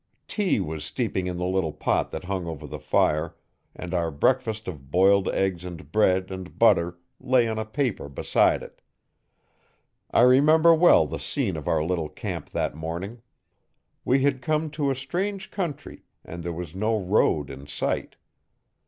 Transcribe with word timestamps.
Tea 0.27 0.59
was 0.59 0.83
steeping 0.83 1.27
in 1.27 1.37
the 1.37 1.45
little 1.45 1.71
pot 1.71 2.09
that 2.09 2.23
hung 2.23 2.47
over 2.47 2.65
the 2.65 2.79
fire, 2.79 3.35
and 3.75 3.93
our 3.93 4.09
breakfast 4.09 4.67
of 4.67 4.89
boiled 4.89 5.29
eggs 5.29 5.63
and 5.63 5.91
bread 5.91 6.31
and 6.31 6.57
butter 6.57 6.97
lay 7.19 7.47
on 7.47 7.59
a 7.59 7.65
paper 7.65 8.09
beside 8.09 8.63
it. 8.63 8.81
I 10.09 10.21
remember 10.21 10.73
well 10.73 11.05
the 11.05 11.19
scene 11.19 11.55
of 11.55 11.67
our 11.67 11.83
little 11.83 12.09
camp 12.09 12.49
that 12.49 12.73
morning. 12.73 13.21
We 14.03 14.23
had 14.23 14.41
come 14.41 14.71
to 14.71 14.89
a 14.89 14.95
strange 14.95 15.51
country, 15.51 16.01
and 16.25 16.41
there 16.43 16.51
was 16.51 16.73
no 16.73 16.97
road 16.99 17.51
in 17.51 17.67
sight. 17.67 18.15